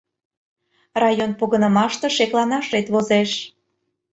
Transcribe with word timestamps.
Район 1.03 1.31
погынымаште 1.39 2.07
шекланашет 2.15 2.85
возеш... 2.93 3.31